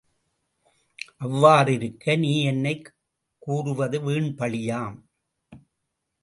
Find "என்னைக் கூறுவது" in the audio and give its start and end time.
2.43-4.01